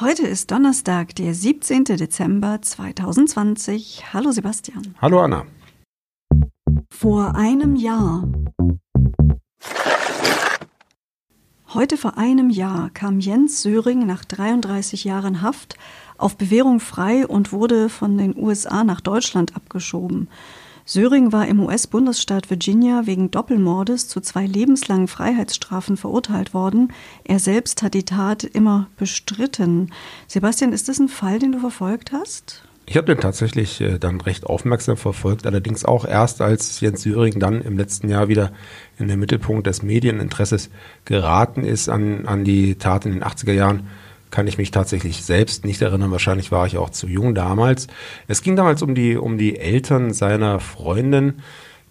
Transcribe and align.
Heute 0.00 0.26
ist 0.26 0.50
Donnerstag, 0.50 1.14
der 1.16 1.34
17. 1.34 1.84
Dezember 1.84 2.62
2020. 2.62 4.14
Hallo 4.14 4.30
Sebastian. 4.30 4.94
Hallo 4.98 5.20
Anna. 5.20 5.44
Vor 6.90 7.34
einem 7.34 7.76
Jahr. 7.76 8.26
Heute 11.74 11.98
vor 11.98 12.16
einem 12.16 12.48
Jahr 12.48 12.88
kam 12.88 13.20
Jens 13.20 13.60
Söring 13.60 14.06
nach 14.06 14.24
33 14.24 15.04
Jahren 15.04 15.42
Haft 15.42 15.76
auf 16.16 16.38
Bewährung 16.38 16.80
frei 16.80 17.26
und 17.26 17.52
wurde 17.52 17.90
von 17.90 18.16
den 18.16 18.34
USA 18.34 18.84
nach 18.84 19.02
Deutschland 19.02 19.54
abgeschoben. 19.54 20.30
Söring 20.92 21.30
war 21.30 21.46
im 21.46 21.60
US-Bundesstaat 21.60 22.50
Virginia 22.50 23.02
wegen 23.04 23.30
Doppelmordes 23.30 24.08
zu 24.08 24.20
zwei 24.20 24.44
lebenslangen 24.44 25.06
Freiheitsstrafen 25.06 25.96
verurteilt 25.96 26.52
worden. 26.52 26.92
Er 27.22 27.38
selbst 27.38 27.84
hat 27.84 27.94
die 27.94 28.02
Tat 28.02 28.42
immer 28.42 28.88
bestritten. 28.96 29.92
Sebastian, 30.26 30.72
ist 30.72 30.88
das 30.88 30.98
ein 30.98 31.06
Fall, 31.06 31.38
den 31.38 31.52
du 31.52 31.60
verfolgt 31.60 32.10
hast? 32.10 32.64
Ich 32.86 32.96
habe 32.96 33.06
den 33.06 33.20
tatsächlich 33.20 33.80
äh, 33.80 34.00
dann 34.00 34.20
recht 34.20 34.46
aufmerksam 34.46 34.96
verfolgt, 34.96 35.46
allerdings 35.46 35.84
auch 35.84 36.04
erst, 36.04 36.40
als 36.40 36.80
Jens 36.80 37.02
Söring 37.02 37.38
dann 37.38 37.62
im 37.62 37.78
letzten 37.78 38.08
Jahr 38.08 38.26
wieder 38.26 38.50
in 38.98 39.06
den 39.06 39.20
Mittelpunkt 39.20 39.68
des 39.68 39.84
Medieninteresses 39.84 40.70
geraten 41.04 41.62
ist 41.62 41.88
an, 41.88 42.26
an 42.26 42.42
die 42.42 42.74
Tat 42.74 43.06
in 43.06 43.12
den 43.12 43.22
80er 43.22 43.52
Jahren 43.52 43.86
kann 44.30 44.46
ich 44.46 44.58
mich 44.58 44.70
tatsächlich 44.70 45.22
selbst 45.24 45.64
nicht 45.64 45.82
erinnern. 45.82 46.10
Wahrscheinlich 46.10 46.52
war 46.52 46.66
ich 46.66 46.76
auch 46.78 46.90
zu 46.90 47.06
jung 47.06 47.34
damals. 47.34 47.88
Es 48.28 48.42
ging 48.42 48.56
damals 48.56 48.82
um 48.82 48.94
die, 48.94 49.16
um 49.16 49.38
die 49.38 49.58
Eltern 49.58 50.12
seiner 50.12 50.60
Freundin, 50.60 51.42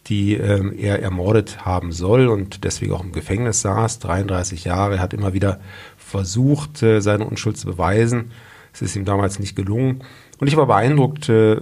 die 0.07 0.35
ähm, 0.35 0.73
er 0.77 1.01
ermordet 1.01 1.65
haben 1.65 1.91
soll 1.91 2.27
und 2.27 2.63
deswegen 2.63 2.93
auch 2.93 3.03
im 3.03 3.11
Gefängnis 3.11 3.61
saß. 3.61 3.99
33 3.99 4.63
Jahre. 4.63 4.95
Er 4.95 5.01
hat 5.01 5.13
immer 5.13 5.33
wieder 5.33 5.59
versucht, 5.97 6.81
äh, 6.81 7.01
seine 7.01 7.25
Unschuld 7.25 7.57
zu 7.57 7.67
beweisen. 7.67 8.31
Es 8.73 8.81
ist 8.81 8.95
ihm 8.95 9.05
damals 9.05 9.39
nicht 9.39 9.55
gelungen. 9.55 10.03
Und 10.39 10.47
ich 10.47 10.55
war 10.55 10.67
beeindruckt, 10.67 11.29
äh, 11.29 11.57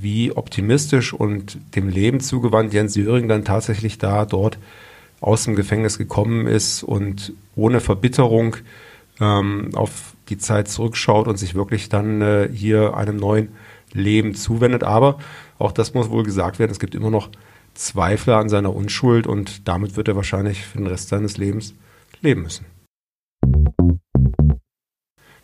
wie 0.00 0.32
optimistisch 0.32 1.12
und 1.12 1.58
dem 1.76 1.88
Leben 1.88 2.20
zugewandt 2.20 2.72
Jens 2.72 2.94
Söring 2.94 3.28
dann 3.28 3.44
tatsächlich 3.44 3.98
da 3.98 4.24
dort 4.24 4.58
aus 5.20 5.44
dem 5.44 5.54
Gefängnis 5.54 5.98
gekommen 5.98 6.46
ist 6.46 6.82
und 6.82 7.32
ohne 7.54 7.80
Verbitterung 7.80 8.56
ähm, 9.20 9.70
auf 9.74 10.11
die 10.28 10.38
Zeit 10.38 10.68
zurückschaut 10.68 11.28
und 11.28 11.36
sich 11.36 11.54
wirklich 11.54 11.88
dann 11.88 12.20
äh, 12.20 12.48
hier 12.52 12.96
einem 12.96 13.16
neuen 13.16 13.48
Leben 13.92 14.34
zuwendet. 14.34 14.84
Aber 14.84 15.18
auch 15.58 15.72
das 15.72 15.94
muss 15.94 16.10
wohl 16.10 16.22
gesagt 16.22 16.58
werden, 16.58 16.70
es 16.70 16.80
gibt 16.80 16.94
immer 16.94 17.10
noch 17.10 17.30
Zweifler 17.74 18.36
an 18.36 18.48
seiner 18.48 18.74
Unschuld 18.74 19.26
und 19.26 19.66
damit 19.66 19.96
wird 19.96 20.08
er 20.08 20.16
wahrscheinlich 20.16 20.64
für 20.64 20.78
den 20.78 20.86
Rest 20.86 21.08
seines 21.08 21.38
Lebens 21.38 21.74
leben 22.20 22.42
müssen. 22.42 22.66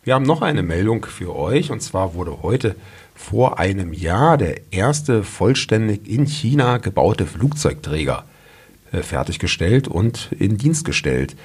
Wir 0.03 0.15
haben 0.15 0.25
noch 0.25 0.41
eine 0.41 0.63
Meldung 0.63 1.05
für 1.05 1.35
euch 1.35 1.71
und 1.71 1.81
zwar 1.81 2.13
wurde 2.13 2.41
heute 2.41 2.75
vor 3.15 3.59
einem 3.59 3.93
Jahr 3.93 4.37
der 4.37 4.71
erste 4.71 5.23
vollständig 5.23 6.07
in 6.07 6.25
China 6.25 6.77
gebaute 6.77 7.25
Flugzeugträger 7.25 8.23
fertiggestellt 8.91 9.87
und 9.87 10.31
in 10.37 10.57
Dienst 10.57 10.85
gestellt 10.85 11.35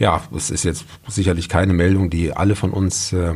ja, 0.00 0.22
es 0.34 0.50
ist 0.50 0.64
jetzt 0.64 0.86
sicherlich 1.06 1.48
keine 1.48 1.74
Meldung, 1.74 2.08
die 2.08 2.32
alle 2.32 2.56
von 2.56 2.70
uns 2.70 3.12
äh, 3.12 3.34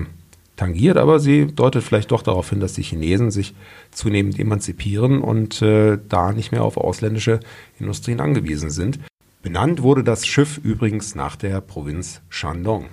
tangiert, 0.57 0.97
aber 0.97 1.21
sie 1.21 1.47
deutet 1.47 1.85
vielleicht 1.85 2.11
doch 2.11 2.23
darauf 2.23 2.49
hin, 2.49 2.59
dass 2.59 2.73
die 2.73 2.83
Chinesen 2.83 3.31
sich 3.31 3.55
zunehmend 3.91 4.39
emanzipieren 4.39 5.21
und 5.21 5.61
äh, 5.61 5.99
da 6.09 6.33
nicht 6.33 6.53
mehr 6.53 6.65
auf 6.65 6.79
ausländische 6.79 7.41
Industrien 7.79 8.21
angewiesen 8.21 8.71
sind. 8.71 8.99
Benannt 9.43 9.83
wurde 9.83 10.03
das 10.03 10.27
Schiff 10.27 10.59
übrigens 10.65 11.15
nach 11.15 11.37
der 11.37 11.61
Provinz 11.61 12.23
Shandong. 12.31 12.87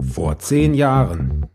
Vor 0.00 0.38
zehn 0.38 0.74
Jahren. 0.74 1.46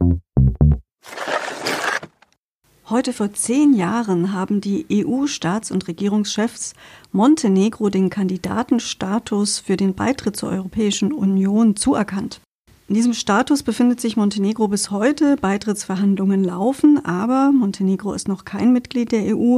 Heute 2.88 3.14
vor 3.14 3.34
zehn 3.34 3.74
Jahren 3.74 4.32
haben 4.32 4.62
die 4.62 4.86
EU-Staats- 4.92 5.72
und 5.72 5.88
Regierungschefs 5.88 6.76
Montenegro 7.12 7.90
den 7.90 8.12
Kandidatenstatus 8.12 9.58
für 9.58 9.76
den 9.76 9.96
Beitritt 9.96 10.38
zur 10.38 10.50
Europäischen 10.50 11.12
Union 11.12 11.76
zuerkannt. 11.76 12.42
In 12.88 12.94
diesem 12.94 13.14
Status 13.14 13.64
befindet 13.64 14.00
sich 14.00 14.18
Montenegro 14.18 14.68
bis 14.68 14.92
heute. 14.92 15.36
Beitrittsverhandlungen 15.38 16.44
laufen, 16.44 17.04
aber 17.04 17.52
Montenegro 17.52 18.14
ist 18.14 18.28
noch 18.28 18.46
kein 18.46 18.72
Mitglied 18.72 19.12
der 19.12 19.36
EU, 19.36 19.58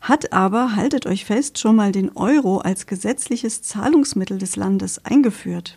hat 0.00 0.32
aber, 0.32 0.74
haltet 0.74 1.04
euch 1.04 1.26
fest, 1.26 1.58
schon 1.58 1.76
mal 1.76 1.92
den 1.92 2.16
Euro 2.16 2.56
als 2.56 2.86
gesetzliches 2.86 3.60
Zahlungsmittel 3.60 4.38
des 4.38 4.56
Landes 4.56 5.04
eingeführt. 5.04 5.76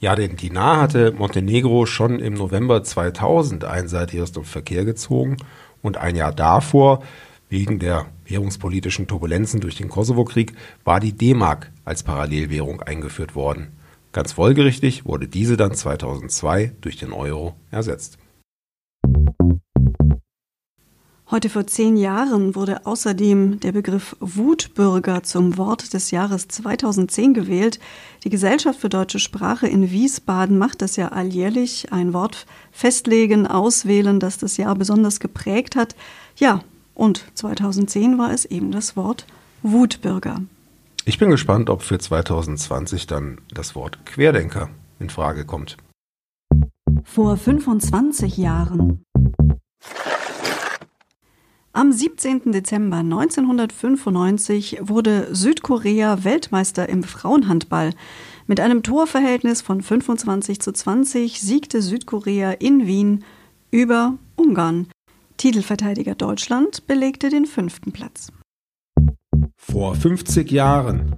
Ja, 0.00 0.14
den 0.14 0.36
Dinar 0.36 0.80
hatte 0.80 1.10
Montenegro 1.10 1.84
schon 1.84 2.20
im 2.20 2.34
November 2.34 2.84
2000 2.84 3.64
einseitig 3.64 4.22
aus 4.22 4.30
dem 4.30 4.44
Verkehr 4.44 4.84
gezogen 4.84 5.38
und 5.82 5.96
ein 5.96 6.16
Jahr 6.16 6.32
davor, 6.32 7.02
wegen 7.48 7.78
der 7.78 8.06
währungspolitischen 8.26 9.06
Turbulenzen 9.06 9.60
durch 9.60 9.76
den 9.76 9.88
Kosovo-Krieg, 9.88 10.52
war 10.84 11.00
die 11.00 11.12
D-Mark 11.12 11.70
als 11.84 12.02
Parallelwährung 12.02 12.82
eingeführt 12.82 13.34
worden. 13.34 13.68
Ganz 14.12 14.32
folgerichtig 14.32 15.04
wurde 15.04 15.28
diese 15.28 15.56
dann 15.56 15.74
2002 15.74 16.72
durch 16.80 16.96
den 16.96 17.12
Euro 17.12 17.54
ersetzt. 17.70 18.18
Heute 21.30 21.50
vor 21.50 21.66
zehn 21.66 21.98
Jahren 21.98 22.54
wurde 22.54 22.86
außerdem 22.86 23.60
der 23.60 23.72
Begriff 23.72 24.16
Wutbürger 24.18 25.22
zum 25.22 25.58
Wort 25.58 25.92
des 25.92 26.10
Jahres 26.10 26.48
2010 26.48 27.34
gewählt. 27.34 27.80
Die 28.24 28.30
Gesellschaft 28.30 28.80
für 28.80 28.88
deutsche 28.88 29.18
Sprache 29.18 29.66
in 29.68 29.90
Wiesbaden 29.90 30.56
macht 30.56 30.80
das 30.80 30.96
ja 30.96 31.08
alljährlich, 31.08 31.92
ein 31.92 32.14
Wort 32.14 32.46
festlegen, 32.72 33.46
auswählen, 33.46 34.20
das 34.20 34.38
das 34.38 34.56
Jahr 34.56 34.74
besonders 34.74 35.20
geprägt 35.20 35.76
hat. 35.76 35.96
Ja, 36.36 36.62
und 36.94 37.26
2010 37.34 38.16
war 38.16 38.32
es 38.32 38.46
eben 38.46 38.72
das 38.72 38.96
Wort 38.96 39.26
Wutbürger. 39.62 40.40
Ich 41.04 41.18
bin 41.18 41.28
gespannt, 41.28 41.68
ob 41.68 41.82
für 41.82 41.98
2020 41.98 43.06
dann 43.06 43.38
das 43.52 43.74
Wort 43.74 44.06
Querdenker 44.06 44.70
in 44.98 45.10
Frage 45.10 45.44
kommt. 45.44 45.76
Vor 47.04 47.36
25 47.36 48.38
Jahren. 48.38 49.04
Am 51.78 51.92
17. 51.92 52.50
Dezember 52.50 52.96
1995 52.96 54.78
wurde 54.80 55.32
Südkorea 55.32 56.24
Weltmeister 56.24 56.88
im 56.88 57.04
Frauenhandball. 57.04 57.94
Mit 58.48 58.58
einem 58.58 58.82
Torverhältnis 58.82 59.62
von 59.62 59.80
25 59.80 60.58
zu 60.58 60.72
20 60.72 61.40
siegte 61.40 61.80
Südkorea 61.80 62.50
in 62.50 62.88
Wien 62.88 63.22
über 63.70 64.18
Ungarn. 64.34 64.88
Titelverteidiger 65.36 66.16
Deutschland 66.16 66.88
belegte 66.88 67.28
den 67.28 67.46
fünften 67.46 67.92
Platz. 67.92 68.32
Vor 69.56 69.94
50 69.94 70.50
Jahren. 70.50 71.14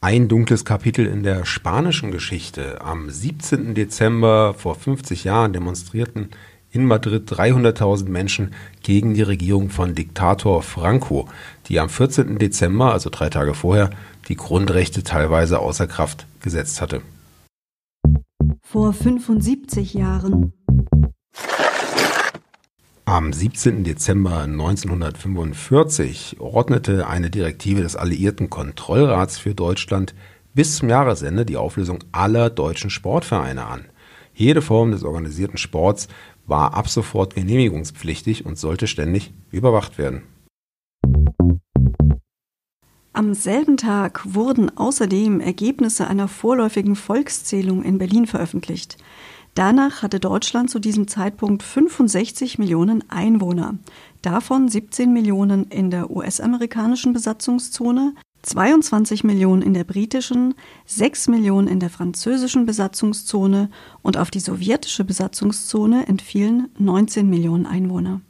Ein 0.00 0.28
dunkles 0.28 0.64
Kapitel 0.64 1.06
in 1.06 1.22
der 1.22 1.44
spanischen 1.44 2.10
Geschichte. 2.12 2.80
Am 2.80 3.10
17. 3.10 3.74
Dezember 3.74 4.54
vor 4.54 4.74
50 4.74 5.24
Jahren 5.24 5.52
demonstrierten 5.52 6.30
in 6.74 6.86
Madrid 6.86 7.30
300.000 7.30 8.08
Menschen 8.08 8.52
gegen 8.82 9.14
die 9.14 9.22
Regierung 9.22 9.70
von 9.70 9.94
Diktator 9.94 10.62
Franco, 10.62 11.28
die 11.68 11.78
am 11.78 11.88
14. 11.88 12.38
Dezember, 12.38 12.92
also 12.92 13.10
drei 13.10 13.30
Tage 13.30 13.54
vorher, 13.54 13.90
die 14.28 14.36
Grundrechte 14.36 15.04
teilweise 15.04 15.60
außer 15.60 15.86
Kraft 15.86 16.26
gesetzt 16.42 16.80
hatte. 16.80 17.00
Vor 18.62 18.92
75 18.92 19.94
Jahren. 19.94 20.52
Am 23.04 23.32
17. 23.32 23.84
Dezember 23.84 24.40
1945 24.40 26.40
ordnete 26.40 27.06
eine 27.06 27.30
Direktive 27.30 27.82
des 27.82 27.94
Alliierten 27.94 28.50
Kontrollrats 28.50 29.38
für 29.38 29.54
Deutschland 29.54 30.14
bis 30.54 30.76
zum 30.76 30.88
Jahresende 30.88 31.44
die 31.44 31.56
Auflösung 31.56 32.02
aller 32.10 32.50
deutschen 32.50 32.90
Sportvereine 32.90 33.66
an. 33.66 33.84
Jede 34.34 34.62
Form 34.62 34.90
des 34.90 35.04
organisierten 35.04 35.58
Sports 35.58 36.08
war 36.46 36.74
ab 36.74 36.88
sofort 36.88 37.34
genehmigungspflichtig 37.34 38.44
und 38.44 38.58
sollte 38.58 38.86
ständig 38.86 39.32
überwacht 39.50 39.98
werden. 39.98 40.22
Am 43.12 43.32
selben 43.32 43.76
Tag 43.76 44.34
wurden 44.34 44.76
außerdem 44.76 45.38
Ergebnisse 45.38 46.08
einer 46.08 46.26
vorläufigen 46.26 46.96
Volkszählung 46.96 47.84
in 47.84 47.98
Berlin 47.98 48.26
veröffentlicht. 48.26 48.96
Danach 49.54 50.02
hatte 50.02 50.18
Deutschland 50.18 50.68
zu 50.68 50.80
diesem 50.80 51.06
Zeitpunkt 51.06 51.62
65 51.62 52.58
Millionen 52.58 53.08
Einwohner, 53.08 53.78
davon 54.20 54.68
17 54.68 55.12
Millionen 55.12 55.66
in 55.66 55.92
der 55.92 56.10
US-amerikanischen 56.10 57.12
Besatzungszone, 57.12 58.14
22 58.44 59.24
Millionen 59.24 59.62
in 59.62 59.74
der 59.74 59.84
britischen, 59.84 60.54
6 60.86 61.28
Millionen 61.28 61.66
in 61.66 61.80
der 61.80 61.90
französischen 61.90 62.66
Besatzungszone 62.66 63.70
und 64.02 64.18
auf 64.18 64.30
die 64.30 64.40
sowjetische 64.40 65.04
Besatzungszone 65.04 66.06
entfielen 66.06 66.68
19 66.78 67.28
Millionen 67.28 67.66
Einwohner. 67.66 68.20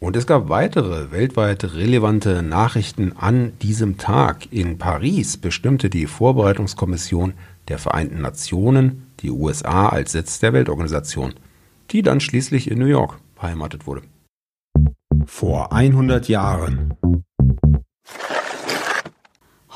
Und 0.00 0.16
es 0.16 0.26
gab 0.26 0.48
weitere 0.48 1.10
weltweit 1.10 1.64
relevante 1.74 2.42
Nachrichten 2.42 3.14
an 3.16 3.52
diesem 3.60 3.98
Tag. 3.98 4.52
In 4.52 4.78
Paris 4.78 5.36
bestimmte 5.36 5.90
die 5.90 6.06
Vorbereitungskommission 6.06 7.34
der 7.66 7.78
Vereinten 7.78 8.20
Nationen 8.20 9.08
die 9.20 9.30
USA 9.30 9.88
als 9.88 10.12
Sitz 10.12 10.38
der 10.38 10.52
Weltorganisation, 10.52 11.34
die 11.90 12.02
dann 12.02 12.20
schließlich 12.20 12.70
in 12.70 12.78
New 12.78 12.86
York 12.86 13.18
beheimatet 13.34 13.86
wurde. 13.86 14.02
Vor 15.26 15.72
100 15.72 16.28
Jahren. 16.28 16.94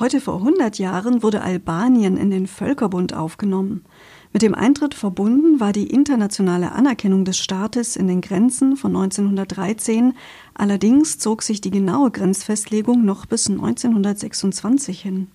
Heute 0.02 0.20
vor 0.20 0.38
100 0.38 0.80
Jahren 0.80 1.22
wurde 1.22 1.42
Albanien 1.42 2.16
in 2.16 2.28
den 2.28 2.48
Völkerbund 2.48 3.14
aufgenommen. 3.14 3.84
Mit 4.32 4.42
dem 4.42 4.52
Eintritt 4.52 4.94
verbunden 4.94 5.60
war 5.60 5.72
die 5.72 5.86
internationale 5.86 6.72
Anerkennung 6.72 7.24
des 7.24 7.38
Staates 7.38 7.94
in 7.94 8.08
den 8.08 8.20
Grenzen 8.20 8.76
von 8.76 8.96
1913, 8.96 10.14
allerdings 10.54 11.18
zog 11.18 11.42
sich 11.42 11.60
die 11.60 11.70
genaue 11.70 12.10
Grenzfestlegung 12.10 13.04
noch 13.04 13.26
bis 13.26 13.48
1926 13.48 15.00
hin. 15.00 15.28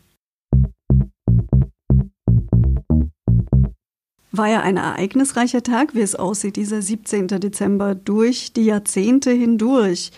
War 4.34 4.50
ja 4.50 4.60
ein 4.60 4.75
ereignisreicher 4.75 5.64
Tag, 5.64 5.96
wie 5.96 6.02
es 6.02 6.14
aussieht, 6.14 6.58
dieser 6.58 6.81
17. 6.81 7.28
Dezember, 7.28 7.96
durch 7.96 8.52
die 8.52 8.66
Jahrzehnte 8.66 9.31
hindurch. 9.31 10.12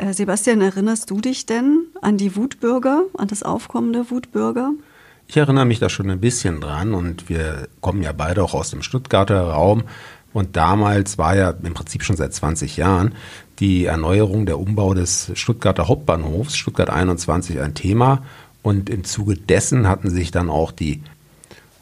Äh, 0.00 0.14
Sebastian, 0.14 0.62
erinnerst 0.62 1.10
du 1.10 1.20
dich 1.20 1.44
denn 1.44 1.84
an 2.00 2.16
die 2.16 2.34
Wutbürger, 2.34 3.04
an 3.18 3.28
das 3.28 3.42
Aufkommen 3.42 3.92
der 3.92 4.10
Wutbürger? 4.10 4.72
Ich 5.28 5.36
erinnere 5.36 5.66
mich 5.66 5.78
da 5.78 5.90
schon 5.90 6.08
ein 6.10 6.20
bisschen 6.20 6.60
dran 6.60 6.94
und 6.94 7.28
wir 7.28 7.68
kommen 7.82 8.02
ja 8.02 8.12
beide 8.12 8.42
auch 8.42 8.54
aus 8.54 8.70
dem 8.70 8.82
Stuttgarter 8.82 9.42
Raum. 9.42 9.84
Und 10.32 10.56
damals 10.56 11.18
war 11.18 11.36
ja 11.36 11.50
im 11.50 11.74
Prinzip 11.74 12.02
schon 12.02 12.16
seit 12.16 12.32
20 12.32 12.78
Jahren 12.78 13.14
die 13.58 13.84
Erneuerung, 13.84 14.46
der 14.46 14.58
Umbau 14.58 14.94
des 14.94 15.32
Stuttgarter 15.34 15.86
Hauptbahnhofs, 15.86 16.56
Stuttgart 16.56 16.88
21, 16.88 17.60
ein 17.60 17.74
Thema. 17.74 18.22
Und 18.62 18.88
im 18.88 19.04
Zuge 19.04 19.36
dessen 19.36 19.86
hatten 19.86 20.08
sich 20.08 20.30
dann 20.30 20.48
auch 20.48 20.72
die 20.72 21.02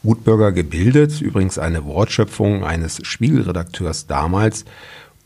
Wutbürger 0.03 0.51
gebildet, 0.51 1.21
übrigens 1.21 1.57
eine 1.57 1.85
Wortschöpfung 1.85 2.65
eines 2.65 2.99
Spiegelredakteurs 3.03 4.07
damals. 4.07 4.65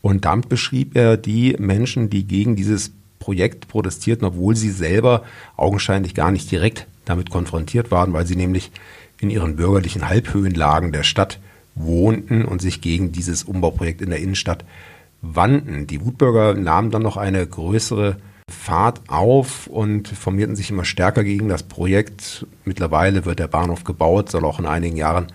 Und 0.04 0.26
damit 0.26 0.50
beschrieb 0.50 0.96
er 0.96 1.16
die 1.16 1.56
Menschen, 1.58 2.10
die 2.10 2.26
gegen 2.26 2.56
dieses 2.56 2.92
Projekt 3.20 3.68
protestierten, 3.68 4.26
obwohl 4.26 4.54
sie 4.54 4.68
selber 4.68 5.22
augenscheinlich 5.56 6.14
gar 6.14 6.30
nicht 6.30 6.50
direkt 6.50 6.86
damit 7.06 7.30
konfrontiert 7.30 7.90
waren, 7.90 8.12
weil 8.12 8.26
sie 8.26 8.36
nämlich 8.36 8.70
in 9.18 9.30
ihren 9.30 9.56
bürgerlichen 9.56 10.06
Halbhöhenlagen 10.06 10.92
der 10.92 11.04
Stadt 11.04 11.40
wohnten 11.74 12.44
und 12.44 12.60
sich 12.60 12.82
gegen 12.82 13.12
dieses 13.12 13.44
Umbauprojekt 13.44 14.02
in 14.02 14.10
der 14.10 14.18
Innenstadt 14.18 14.66
wandten. 15.22 15.86
Die 15.86 16.04
Wutbürger 16.04 16.52
nahmen 16.52 16.90
dann 16.90 17.00
noch 17.00 17.16
eine 17.16 17.46
größere 17.46 18.16
Fahrt 18.50 19.00
auf 19.08 19.68
und 19.68 20.06
formierten 20.08 20.54
sich 20.54 20.68
immer 20.68 20.84
stärker 20.84 21.24
gegen 21.24 21.48
das 21.48 21.62
Projekt. 21.62 22.46
Mittlerweile 22.66 23.24
wird 23.24 23.38
der 23.38 23.48
Bahnhof 23.48 23.84
gebaut, 23.84 24.30
soll 24.30 24.44
auch 24.44 24.58
in 24.58 24.66
einigen 24.66 24.98
Jahren 24.98 25.28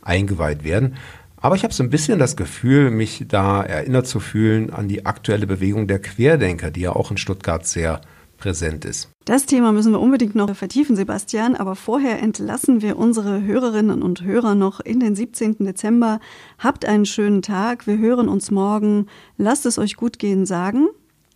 eingeweiht 0.00 0.64
werden. 0.64 0.96
Aber 1.44 1.56
ich 1.56 1.62
habe 1.62 1.74
so 1.74 1.82
ein 1.82 1.90
bisschen 1.90 2.18
das 2.18 2.36
Gefühl, 2.36 2.90
mich 2.90 3.26
da 3.28 3.62
erinnert 3.62 4.06
zu 4.06 4.18
fühlen 4.18 4.70
an 4.70 4.88
die 4.88 5.04
aktuelle 5.04 5.46
Bewegung 5.46 5.86
der 5.86 5.98
Querdenker, 5.98 6.70
die 6.70 6.80
ja 6.80 6.96
auch 6.96 7.10
in 7.10 7.18
Stuttgart 7.18 7.66
sehr 7.66 8.00
präsent 8.38 8.86
ist. 8.86 9.10
Das 9.26 9.44
Thema 9.44 9.70
müssen 9.70 9.92
wir 9.92 10.00
unbedingt 10.00 10.34
noch 10.34 10.56
vertiefen, 10.56 10.96
Sebastian, 10.96 11.54
aber 11.54 11.76
vorher 11.76 12.22
entlassen 12.22 12.80
wir 12.80 12.96
unsere 12.96 13.42
Hörerinnen 13.42 14.00
und 14.00 14.22
Hörer 14.22 14.54
noch 14.54 14.80
in 14.80 15.00
den 15.00 15.14
17. 15.14 15.56
Dezember. 15.58 16.18
Habt 16.58 16.86
einen 16.86 17.04
schönen 17.04 17.42
Tag, 17.42 17.86
wir 17.86 17.98
hören 17.98 18.30
uns 18.30 18.50
morgen. 18.50 19.08
Lasst 19.36 19.66
es 19.66 19.78
euch 19.78 19.96
gut 19.96 20.18
gehen, 20.18 20.46
sagen 20.46 20.86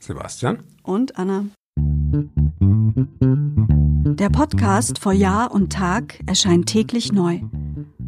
Sebastian 0.00 0.60
und 0.84 1.18
Anna. 1.18 1.44
Der 4.14 4.30
Podcast 4.30 5.00
vor 5.00 5.12
Jahr 5.12 5.52
und 5.52 5.70
Tag 5.70 6.18
erscheint 6.26 6.64
täglich 6.64 7.12
neu. 7.12 7.40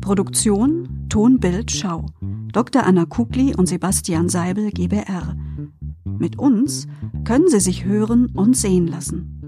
Produktion 0.01 1.07
Tonbild 1.09 1.71
Schau. 1.71 2.07
Dr. 2.53 2.85
Anna 2.85 3.05
Kugli 3.05 3.55
und 3.55 3.67
Sebastian 3.67 4.29
Seibel 4.29 4.71
GBR. 4.71 5.37
Mit 6.05 6.39
uns 6.39 6.89
können 7.25 7.49
Sie 7.49 7.61
sich 7.61 7.85
hören 7.85 8.27
und 8.35 8.57
sehen 8.57 8.87
lassen. 8.87 9.40